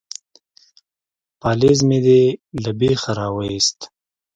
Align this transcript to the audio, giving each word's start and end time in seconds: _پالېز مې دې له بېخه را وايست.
_پالېز 1.39 1.79
مې 1.87 1.99
دې 2.05 2.21
له 2.63 2.71
بېخه 2.79 3.11
را 3.19 3.27
وايست. 3.35 3.79